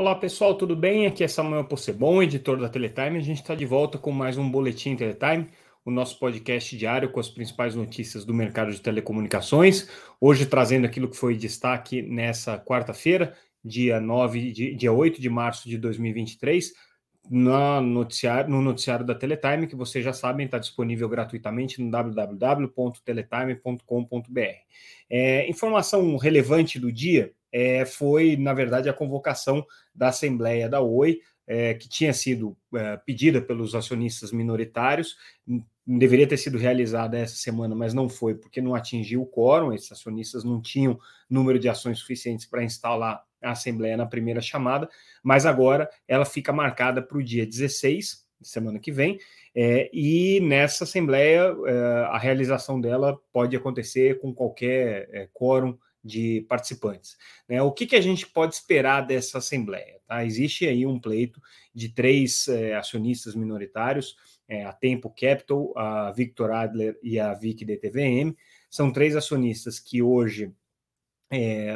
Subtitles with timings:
[0.00, 1.06] Olá pessoal, tudo bem?
[1.06, 3.18] Aqui é Samuel Possebon, editor da Teletime.
[3.18, 5.48] A gente está de volta com mais um Boletim Teletime,
[5.84, 9.90] o nosso podcast diário com as principais notícias do mercado de telecomunicações.
[10.18, 15.68] Hoje trazendo aquilo que foi destaque nessa quarta-feira, dia 9, de, dia 8 de março
[15.68, 16.72] de 2023,
[17.28, 24.40] no noticiário, no noticiário da Teletime, que vocês já sabem, está disponível gratuitamente no www.teletime.com.br.
[25.10, 29.64] É, informação relevante do dia é, foi, na verdade, a convocação
[29.94, 35.16] da Assembleia da Oi, é, que tinha sido é, pedida pelos acionistas minoritários,
[35.84, 39.90] deveria ter sido realizada essa semana, mas não foi, porque não atingiu o quórum, esses
[39.90, 44.88] acionistas não tinham número de ações suficientes para instalar a Assembleia na primeira chamada,
[45.22, 49.18] mas agora ela fica marcada para o dia 16, semana que vem,
[49.54, 51.72] é, e nessa Assembleia é,
[52.10, 57.16] a realização dela pode acontecer com qualquer é, quórum de participantes.
[57.48, 57.60] Né?
[57.62, 60.00] O que, que a gente pode esperar dessa Assembleia?
[60.06, 60.24] Tá?
[60.24, 61.40] Existe aí um pleito
[61.74, 64.16] de três é, acionistas minoritários,
[64.48, 68.34] é, a Tempo Capital, a Victor Adler e a Vic DTVM.
[68.68, 70.52] São três acionistas que hoje
[71.30, 71.74] é,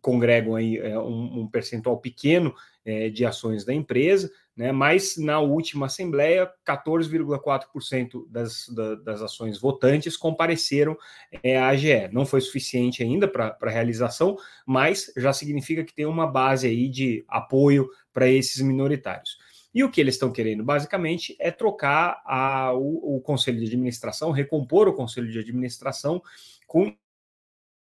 [0.00, 2.54] congregam aí é, um, um, percentual pequeno
[2.84, 9.60] é, de ações da empresa, né, mas na última Assembleia, 14,4% das, da, das ações
[9.60, 10.96] votantes compareceram
[11.42, 12.08] é, à AGE.
[12.10, 16.88] Não foi suficiente ainda para a realização, mas já significa que tem uma base aí
[16.88, 19.36] de apoio para esses minoritários.
[19.74, 24.30] E o que eles estão querendo, basicamente, é trocar a, o, o conselho de administração,
[24.30, 26.22] recompor o conselho de administração
[26.66, 26.96] com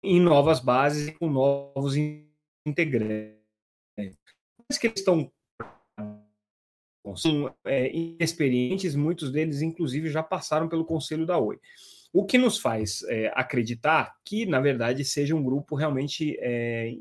[0.03, 1.95] em novas bases com novos
[2.65, 3.37] integrantes.
[4.69, 5.31] Mas que eles estão
[7.15, 11.59] são é, inexperientes, muitos deles, inclusive, já passaram pelo conselho da Oi.
[12.11, 16.93] O que nos faz é, acreditar que, na verdade, seja um grupo realmente é,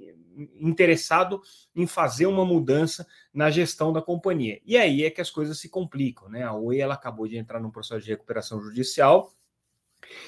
[0.60, 1.40] interessado
[1.74, 4.60] em fazer uma mudança na gestão da companhia.
[4.64, 6.42] E aí é que as coisas se complicam, né?
[6.42, 9.32] A Oi ela acabou de entrar num processo de recuperação judicial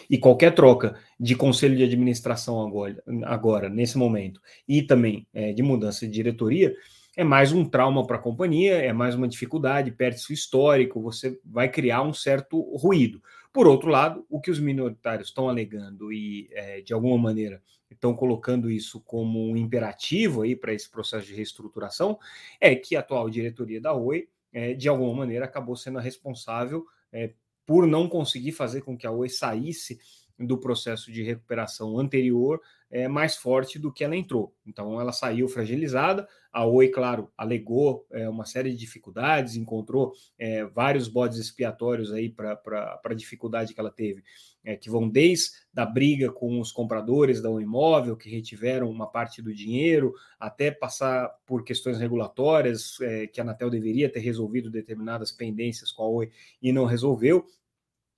[0.08, 5.62] e qualquer troca de conselho de administração agora, agora nesse momento, e também é, de
[5.62, 6.74] mudança de diretoria,
[7.18, 11.36] é mais um trauma para a companhia, é mais uma dificuldade, perde seu histórico, você
[11.44, 13.20] vai criar um certo ruído.
[13.52, 18.14] Por outro lado, o que os minoritários estão alegando e, é, de alguma maneira, estão
[18.14, 22.20] colocando isso como um imperativo aí para esse processo de reestruturação,
[22.60, 26.86] é que a atual diretoria da Oi, é, de alguma maneira, acabou sendo a responsável
[27.12, 27.32] é,
[27.66, 29.98] por não conseguir fazer com que a Oi saísse
[30.38, 32.60] do processo de recuperação anterior
[32.90, 34.54] é mais forte do que ela entrou.
[34.66, 36.26] Então ela saiu fragilizada.
[36.50, 42.30] A Oi, claro, alegou é, uma série de dificuldades, encontrou é, vários bodes expiatórios aí
[42.30, 42.58] para
[43.04, 44.24] a dificuldade que ela teve,
[44.64, 49.42] é, que vão desde da briga com os compradores da imóvel, que retiveram uma parte
[49.42, 55.30] do dinheiro, até passar por questões regulatórias, é, que a Anatel deveria ter resolvido determinadas
[55.30, 56.30] pendências com a Oi
[56.62, 57.46] e não resolveu,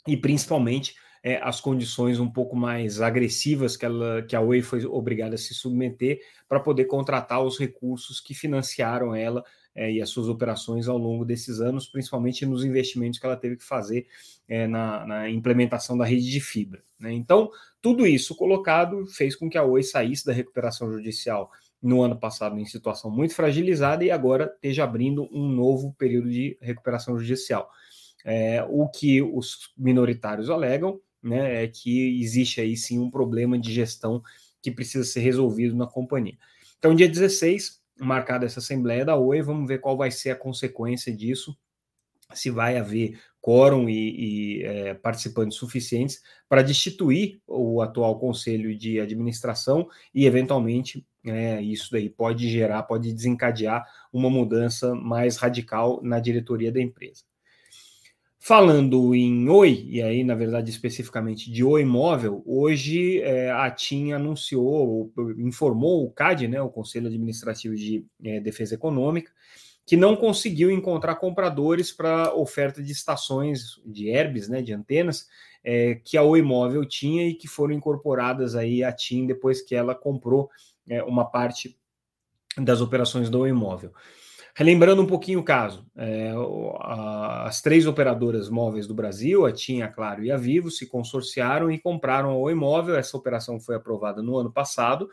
[0.06, 4.84] e principalmente é, as condições um pouco mais agressivas que, ela, que a Oi foi
[4.86, 9.44] obrigada a se submeter para poder contratar os recursos que financiaram ela
[9.74, 13.56] é, e as suas operações ao longo desses anos, principalmente nos investimentos que ela teve
[13.56, 14.06] que fazer
[14.48, 16.82] é, na, na, implementação da rede de fibra.
[16.98, 17.12] Né?
[17.12, 17.50] Então,
[17.80, 21.50] tudo isso colocado fez com que a Oi saísse da recuperação judicial
[21.82, 26.58] no ano passado em situação muito fragilizada e agora esteja abrindo um novo período de
[26.60, 27.70] recuperação judicial.
[28.22, 33.72] É, o que os minoritários alegam né, é que existe aí sim um problema de
[33.72, 34.22] gestão
[34.62, 36.36] que precisa ser resolvido na companhia.
[36.78, 41.14] Então, dia 16, marcada essa assembleia da Oi, vamos ver qual vai ser a consequência
[41.14, 41.56] disso,
[42.32, 49.00] se vai haver quórum e, e é, participantes suficientes para destituir o atual conselho de
[49.00, 56.20] administração e, eventualmente, é, isso daí pode gerar, pode desencadear uma mudança mais radical na
[56.20, 57.29] diretoria da empresa.
[58.42, 64.12] Falando em Oi, e aí, na verdade, especificamente de Oi Imóvel, hoje é, a TIM
[64.12, 69.30] anunciou, informou o CAD, né, o Conselho Administrativo de é, Defesa Econômica,
[69.84, 75.28] que não conseguiu encontrar compradores para oferta de estações de herbes, né, de antenas,
[75.62, 79.74] é, que a Oi Imóvel tinha e que foram incorporadas aí à TIM depois que
[79.74, 80.48] ela comprou
[80.88, 81.78] é, uma parte
[82.56, 83.92] das operações do Oi Imóvel.
[84.54, 86.32] Relembrando um pouquinho o caso, é,
[87.44, 91.70] as três operadoras móveis do Brasil, a TIM, a Claro e a Vivo, se consorciaram
[91.70, 92.96] e compraram o imóvel.
[92.96, 95.08] Essa operação foi aprovada no ano passado,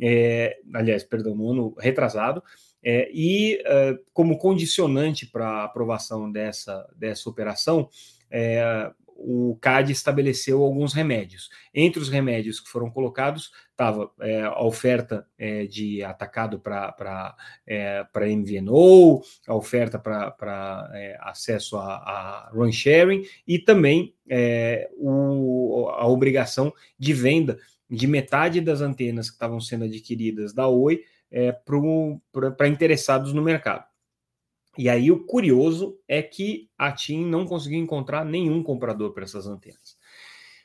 [0.00, 2.42] é, aliás, perdão, no ano retrasado,
[2.82, 7.88] é, e é, como condicionante para a aprovação dessa, dessa operação,
[8.30, 11.48] é, o CAD estabeleceu alguns remédios.
[11.72, 17.34] Entre os remédios que foram colocados estava é, a oferta é, de atacado para
[17.66, 25.88] é, MVNO, a oferta para é, acesso a, a run sharing e também é, o,
[25.90, 27.58] a obrigação de venda
[27.88, 31.52] de metade das antenas que estavam sendo adquiridas da Oi é,
[32.56, 33.84] para interessados no mercado.
[34.76, 39.46] E aí o curioso é que a TIM não conseguiu encontrar nenhum comprador para essas
[39.46, 39.96] antenas.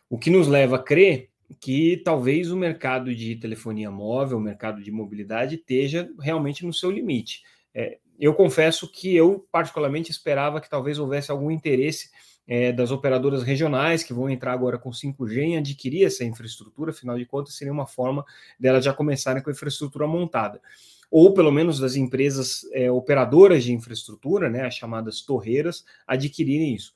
[0.09, 1.29] O que nos leva a crer
[1.59, 6.91] que talvez o mercado de telefonia móvel, o mercado de mobilidade, esteja realmente no seu
[6.91, 7.43] limite.
[7.73, 12.09] É, eu confesso que eu, particularmente, esperava que talvez houvesse algum interesse
[12.47, 17.17] é, das operadoras regionais que vão entrar agora com 5G em adquirir essa infraestrutura, afinal
[17.17, 18.25] de contas, seria uma forma
[18.59, 20.59] delas já começarem com a infraestrutura montada
[21.11, 26.93] ou pelo menos das empresas é, operadoras de infraestrutura, né, as chamadas torreiras, adquirirem isso.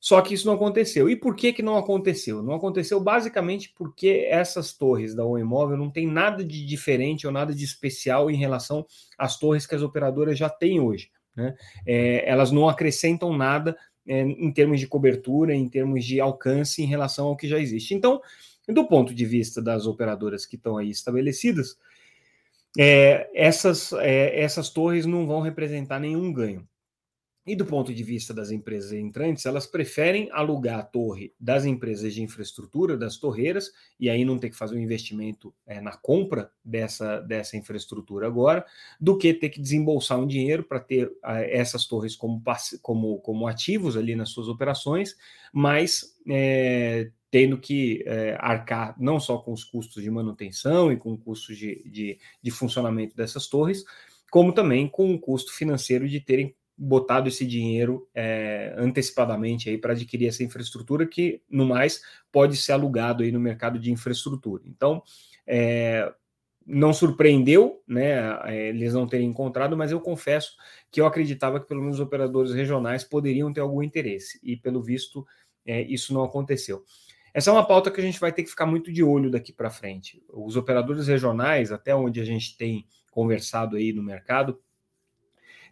[0.00, 1.10] Só que isso não aconteceu.
[1.10, 2.42] E por que, que não aconteceu?
[2.42, 7.54] Não aconteceu basicamente porque essas torres da Oi não tem nada de diferente ou nada
[7.54, 8.86] de especial em relação
[9.18, 11.10] às torres que as operadoras já têm hoje.
[11.36, 11.54] Né?
[11.86, 13.76] É, elas não acrescentam nada
[14.06, 17.92] é, em termos de cobertura, em termos de alcance em relação ao que já existe.
[17.94, 18.22] Então,
[18.66, 21.76] do ponto de vista das operadoras que estão aí estabelecidas,
[22.78, 26.66] é, essas, é, essas torres não vão representar nenhum ganho.
[27.46, 32.12] E do ponto de vista das empresas entrantes, elas preferem alugar a torre das empresas
[32.12, 36.52] de infraestrutura, das torreiras, e aí não ter que fazer um investimento é, na compra
[36.62, 38.64] dessa, dessa infraestrutura agora,
[39.00, 42.42] do que ter que desembolsar um dinheiro para ter a, essas torres como,
[42.82, 45.16] como, como ativos ali nas suas operações,
[45.50, 51.16] mas é, tendo que é, arcar não só com os custos de manutenção e com
[51.16, 53.84] custos de, de, de, funcionamento dessas torres,
[54.30, 59.92] como também com o custo financeiro de terem botado esse dinheiro é, antecipadamente aí para
[59.92, 62.00] adquirir essa infraestrutura que, no mais,
[62.32, 64.62] pode ser alugado aí no mercado de infraestrutura.
[64.66, 65.02] Então,
[65.46, 66.10] é,
[66.66, 68.18] não surpreendeu, né,
[68.68, 70.56] eles não terem encontrado, mas eu confesso
[70.90, 74.82] que eu acreditava que pelo menos os operadores regionais poderiam ter algum interesse e, pelo
[74.82, 75.26] visto,
[75.66, 76.82] é, isso não aconteceu.
[77.34, 79.52] Essa é uma pauta que a gente vai ter que ficar muito de olho daqui
[79.52, 80.22] para frente.
[80.30, 84.58] Os operadores regionais, até onde a gente tem conversado aí no mercado,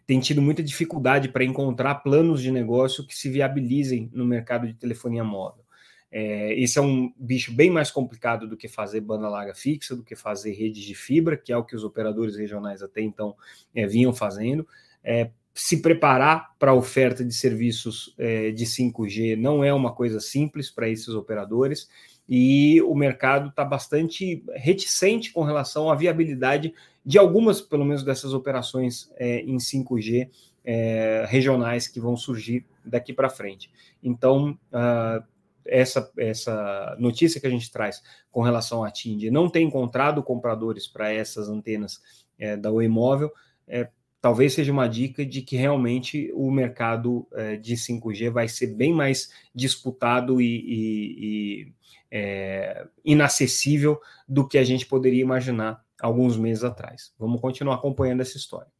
[0.09, 4.73] têm tido muita dificuldade para encontrar planos de negócio que se viabilizem no mercado de
[4.73, 5.63] telefonia móvel.
[6.11, 10.03] É, esse é um bicho bem mais complicado do que fazer banda larga fixa, do
[10.03, 13.35] que fazer redes de fibra, que é o que os operadores regionais até então
[13.75, 14.67] é, vinham fazendo.
[15.03, 20.19] É, se preparar para a oferta de serviços é, de 5G não é uma coisa
[20.19, 21.87] simples para esses operadores
[22.29, 28.33] e o mercado está bastante reticente com relação à viabilidade de algumas, pelo menos, dessas
[28.35, 30.29] operações é, em 5G
[30.63, 33.71] é, regionais que vão surgir daqui para frente.
[34.03, 35.23] Então, uh,
[35.65, 40.87] essa, essa notícia que a gente traz com relação à TIM não ter encontrado compradores
[40.87, 41.99] para essas antenas
[42.37, 43.31] é, da Oi Móvel,
[43.67, 43.89] é,
[44.21, 48.93] talvez seja uma dica de que realmente o mercado é, de 5G vai ser bem
[48.93, 51.73] mais disputado e, e, e
[52.11, 57.13] é, inacessível do que a gente poderia imaginar alguns meses atrás.
[57.17, 58.71] Vamos continuar acompanhando essa história.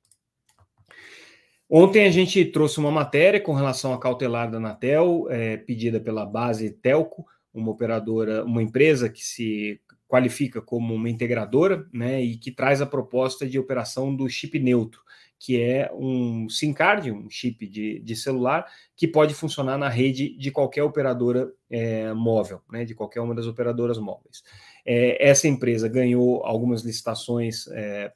[1.69, 6.25] Ontem a gente trouxe uma matéria com relação à cautelar da Anatel, é, pedida pela
[6.25, 12.51] base Telco, uma operadora, uma empresa que se qualifica como uma integradora, né, e que
[12.51, 15.01] traz a proposta de operação do chip neutro
[15.39, 18.65] que é um SIM card, um chip de, de celular,
[18.95, 23.47] que pode funcionar na rede de qualquer operadora é, móvel, né, de qualquer uma das
[23.47, 24.43] operadoras móveis.
[24.85, 28.11] É, essa empresa ganhou algumas licitações é,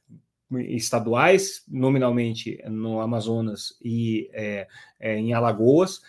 [0.52, 4.68] estaduais, nominalmente no Amazonas e é,
[5.00, 6.02] em Alagoas.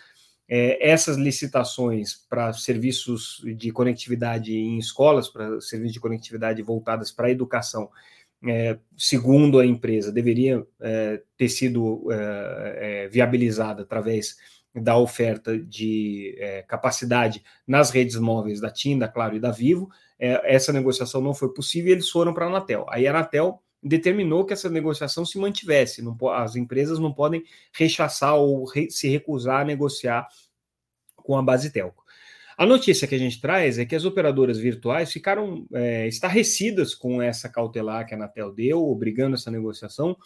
[0.48, 7.28] É, essas licitações para serviços de conectividade em escolas, para serviços de conectividade voltadas para
[7.28, 7.88] a educação,
[8.46, 14.36] é, segundo a empresa, deveria é, ter sido é, é viabilizada através
[14.74, 19.88] da oferta de é, capacidade nas redes móveis da TIM, da Claro e da Vivo.
[20.18, 22.84] É, essa negociação não foi possível e eles foram para a Anatel.
[22.88, 26.02] Aí a Anatel determinou que essa negociação se mantivesse.
[26.02, 30.26] Não, as empresas não podem rechaçar ou re, se recusar a negociar
[31.16, 32.03] com a base telco.
[32.56, 37.20] A notícia que a gente traz é que as operadoras virtuais ficaram é, estarrecidas com
[37.20, 40.16] essa cautelar que a Anatel deu, obrigando essa negociação.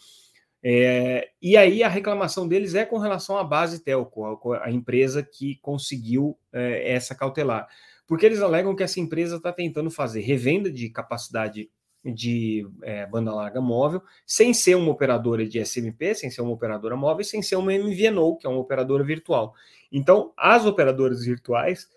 [0.61, 5.23] É, e aí a reclamação deles é com relação à base telco, a, a empresa
[5.23, 7.67] que conseguiu é, essa cautelar.
[8.05, 11.69] Porque eles alegam que essa empresa está tentando fazer revenda de capacidade
[12.03, 16.95] de é, banda larga móvel, sem ser uma operadora de SMP, sem ser uma operadora
[16.95, 19.53] móvel, sem ser uma MVNO, que é uma operadora virtual.
[19.91, 21.87] Então, as operadoras virtuais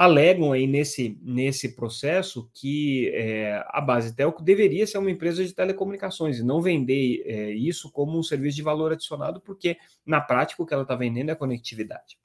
[0.00, 5.52] alegam aí nesse, nesse processo que é, a base telco deveria ser uma empresa de
[5.52, 9.76] telecomunicações e não vender é, isso como um serviço de valor adicionado, porque
[10.06, 12.16] na prática o que ela está vendendo é conectividade.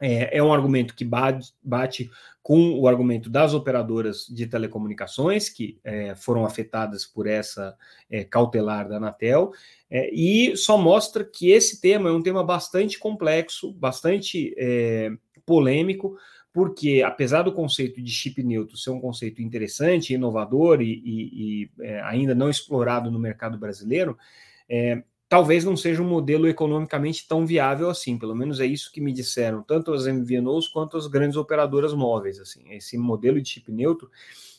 [0.00, 2.10] É, é, um argumento que bate, bate,
[2.42, 7.76] com o argumento das operadoras de telecomunicações, que é, foram afetadas por essa
[8.08, 9.52] é, cautelar da Anatel,
[9.90, 15.10] é, e só mostra que esse tema é um tema bastante complexo, bastante é,
[15.46, 16.18] polêmico,
[16.52, 21.70] porque apesar do conceito de chip neutro ser um conceito interessante, inovador e, e, e
[21.80, 24.18] é, ainda não explorado no mercado brasileiro,
[24.68, 28.18] é, talvez não seja um modelo economicamente tão viável assim.
[28.18, 32.40] Pelo menos é isso que me disseram tanto as MVNOs quanto as grandes operadoras móveis.
[32.40, 34.10] Assim, esse modelo de chip neutro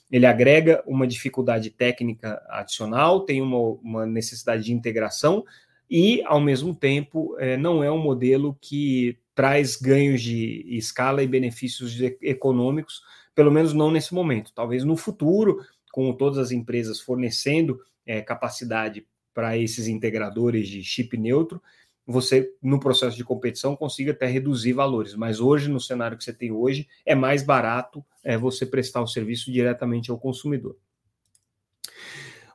[0.10, 5.44] ele agrega uma dificuldade técnica adicional, tem uma, uma necessidade de integração
[5.90, 11.28] e, ao mesmo tempo, é, não é um modelo que traz ganhos de escala e
[11.28, 13.04] benefícios econômicos,
[13.36, 14.52] pelo menos não nesse momento.
[14.52, 21.16] Talvez no futuro, com todas as empresas fornecendo é, capacidade para esses integradores de chip
[21.16, 21.62] neutro,
[22.04, 25.14] você, no processo de competição, consiga até reduzir valores.
[25.14, 29.08] Mas hoje, no cenário que você tem hoje, é mais barato é, você prestar o
[29.08, 30.76] serviço diretamente ao consumidor.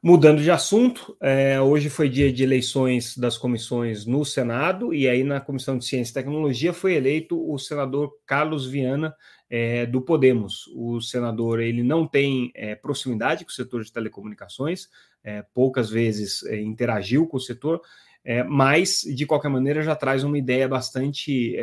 [0.04, 5.23] Mudando de assunto, é, hoje foi dia de eleições das comissões no Senado, e aí
[5.23, 9.14] na Comissão de Ciência e Tecnologia foi eleito o senador Carlos Viana,
[9.49, 10.66] é, do Podemos.
[10.75, 14.88] O senador ele não tem é, proximidade com o setor de telecomunicações,
[15.23, 17.80] é, poucas vezes é, interagiu com o setor,
[18.25, 21.56] é, mas de qualquer maneira já traz uma ideia bastante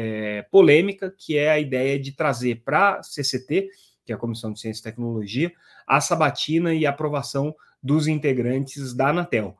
[0.49, 3.67] polêmica, que é a ideia de trazer para a CCT,
[4.05, 5.51] que é a Comissão de Ciência e Tecnologia,
[5.85, 9.57] a sabatina e a aprovação dos integrantes da Anatel.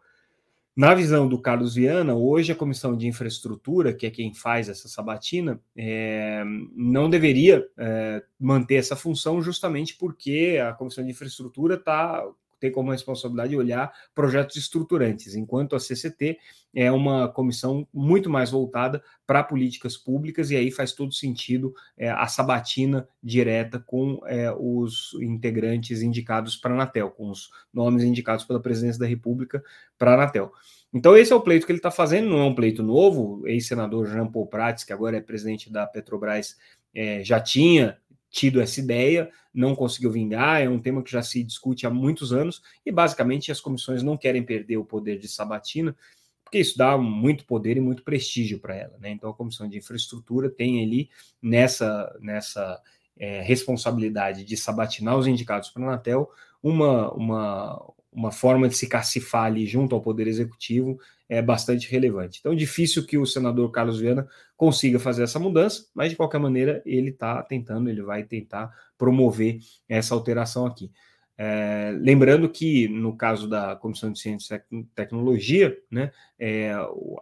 [0.75, 4.87] Na visão do Carlos Viana, hoje a Comissão de Infraestrutura, que é quem faz essa
[4.87, 6.41] sabatina, é,
[6.73, 12.23] não deveria é, manter essa função justamente porque a Comissão de Infraestrutura está
[12.59, 16.37] tem como responsabilidade olhar projetos estruturantes, enquanto a CCT
[16.75, 22.09] é uma comissão muito mais voltada para políticas públicas, e aí faz todo sentido é,
[22.09, 28.45] a sabatina direta com é, os integrantes indicados para a Anatel, com os nomes indicados
[28.45, 29.63] pela presidência da República
[29.97, 30.51] para a Anatel.
[30.93, 33.41] Então, esse é o pleito que ele está fazendo, não é um pleito novo.
[33.41, 36.57] O ex-senador Jean Paul Prats, que agora é presidente da Petrobras,
[36.95, 37.97] é, já tinha
[38.29, 42.31] tido essa ideia, não conseguiu vingar, é um tema que já se discute há muitos
[42.31, 45.95] anos, e basicamente as comissões não querem perder o poder de sabatina,
[46.43, 48.97] porque isso dá muito poder e muito prestígio para ela.
[48.99, 49.11] Né?
[49.11, 51.09] Então a comissão de infraestrutura tem ali
[51.41, 52.81] nessa, nessa
[53.17, 56.29] é, responsabilidade de sabatinar os indicados para a Anatel
[56.61, 62.39] uma, uma, uma forma de se cacifar ali junto ao Poder Executivo é bastante relevante.
[62.39, 66.81] Então, difícil que o senador Carlos Viana consiga fazer essa mudança, mas de qualquer maneira
[66.85, 70.91] ele está tentando, ele vai tentar promover essa alteração aqui.
[71.37, 76.73] É, lembrando que, no caso da Comissão de Ciência e Tecnologia, né, é,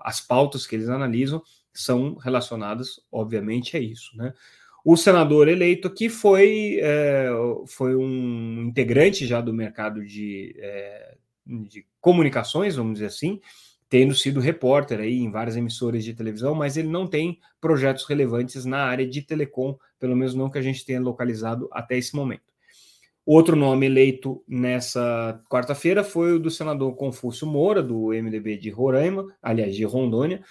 [0.01, 1.41] as pautas que eles analisam
[1.71, 4.17] são relacionadas, obviamente, a isso.
[4.17, 4.33] Né?
[4.89, 7.27] O senador eleito aqui foi, é,
[7.65, 13.41] foi um integrante já do mercado de, é, de comunicações, vamos dizer assim,
[13.89, 18.63] tendo sido repórter aí em várias emissoras de televisão, mas ele não tem projetos relevantes
[18.63, 22.53] na área de telecom, pelo menos não que a gente tenha localizado até esse momento.
[23.25, 29.27] Outro nome eleito nessa quarta-feira foi o do senador Confúcio Moura, do MDB de Roraima,
[29.41, 30.41] aliás, de Rondônia,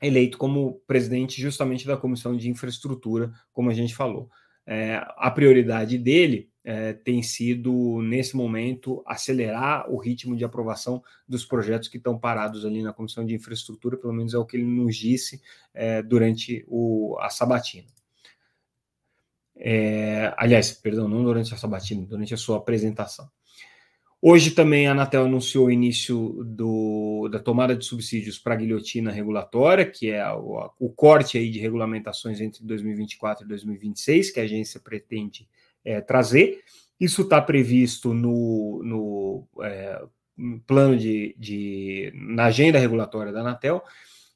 [0.00, 4.30] eleito como presidente justamente da Comissão de Infraestrutura, como a gente falou.
[4.66, 11.44] É, a prioridade dele é, tem sido, nesse momento, acelerar o ritmo de aprovação dos
[11.44, 14.66] projetos que estão parados ali na Comissão de Infraestrutura, pelo menos é o que ele
[14.66, 15.40] nos disse
[15.74, 17.88] é, durante o, a sabatina.
[19.56, 23.30] É, aliás, perdão, não durante a sabatina, durante a sua apresentação.
[24.22, 29.10] Hoje também a Anatel anunciou o início do, da tomada de subsídios para a guilhotina
[29.10, 34.42] regulatória, que é o, o, corte aí de regulamentações entre 2024 e 2026, que a
[34.42, 35.48] agência pretende
[35.82, 36.62] é, trazer.
[37.00, 40.02] Isso está previsto no, no é,
[40.66, 43.82] plano de, de, na agenda regulatória da Anatel.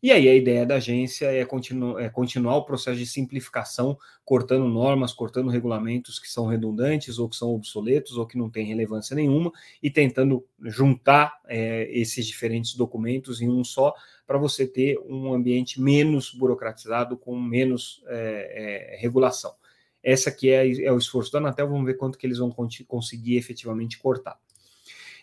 [0.05, 4.69] E aí a ideia da agência é, continu, é continuar o processo de simplificação, cortando
[4.69, 9.17] normas, cortando regulamentos que são redundantes ou que são obsoletos ou que não têm relevância
[9.17, 9.51] nenhuma
[9.83, 13.95] e tentando juntar é, esses diferentes documentos em um só
[14.27, 19.55] para você ter um ambiente menos burocratizado, com menos é, é regulação.
[20.03, 22.55] Essa aqui é, é, o esforço da Anatel, vamos ver quanto que eles vão
[22.87, 24.39] conseguir efetivamente cortar.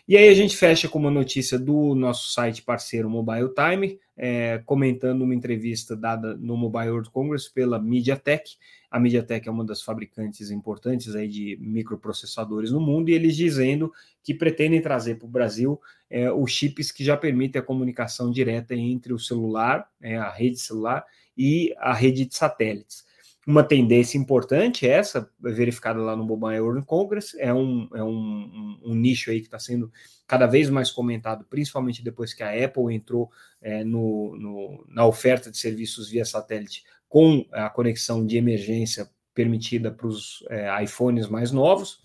[0.08, 4.58] E aí a gente fecha com uma notícia do nosso site parceiro Mobile Time, é,
[4.66, 8.56] comentando uma entrevista dada no Mobile World Congress pela MediaTek.
[8.90, 13.92] A MediaTek é uma das fabricantes importantes aí de microprocessadores no mundo e eles dizendo
[14.24, 15.80] que pretendem trazer para o Brasil
[16.10, 20.58] é, os chips que já permitem a comunicação direta entre o celular, é, a rede
[20.58, 21.06] celular
[21.38, 23.04] e a rede de satélites.
[23.44, 28.80] Uma tendência importante, essa, verificada lá no Mobile World Congress, é um, é um, um,
[28.86, 29.90] um nicho aí que está sendo
[30.28, 33.30] cada vez mais comentado, principalmente depois que a Apple entrou
[33.60, 39.90] é, no, no, na oferta de serviços via satélite com a conexão de emergência permitida
[39.90, 42.00] para os é, iPhones mais novos.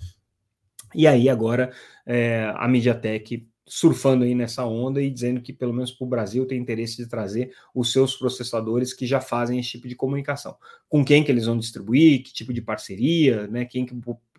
[0.96, 1.72] E aí agora
[2.06, 6.45] é, a MediaTek surfando aí nessa onda e dizendo que, pelo menos para o Brasil,
[6.45, 10.55] tem interesse de trazer os seus processadores que já fazem esse tipo de comunicação.
[10.88, 13.65] Com quem que eles vão distribuir, que tipo de parceria, né?
[13.65, 13.93] Quem que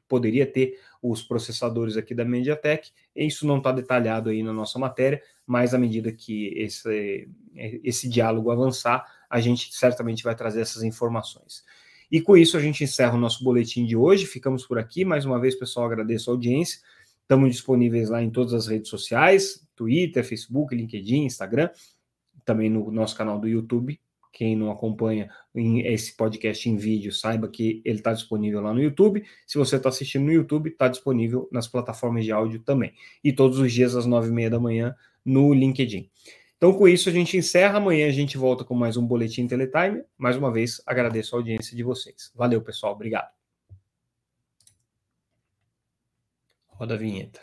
[0.09, 2.91] poderia ter os processadores aqui da MediaTek.
[3.15, 8.51] Isso não está detalhado aí na nossa matéria, mas à medida que esse, esse diálogo
[8.51, 11.63] avançar, a gente certamente vai trazer essas informações.
[12.11, 14.25] E com isso a gente encerra o nosso boletim de hoje.
[14.25, 15.05] Ficamos por aqui.
[15.05, 16.81] Mais uma vez, pessoal, agradeço a audiência.
[17.29, 21.69] Estamos disponíveis lá em todas as redes sociais: Twitter, Facebook, LinkedIn, Instagram,
[22.43, 24.01] também no nosso canal do YouTube.
[24.33, 29.23] Quem não acompanha esse podcast em vídeo, saiba que ele está disponível lá no YouTube.
[29.47, 32.95] Se você está assistindo no YouTube, está disponível nas plataformas de áudio também.
[33.23, 36.09] E todos os dias às nove e meia da manhã no LinkedIn.
[36.57, 37.77] Então, com isso, a gente encerra.
[37.77, 40.03] Amanhã a gente volta com mais um Boletim Teletime.
[40.17, 42.33] Mais uma vez, agradeço a audiência de vocês.
[42.35, 42.95] Valeu, pessoal.
[42.95, 43.38] Obrigado.
[46.79, 47.41] Roda a vinheta.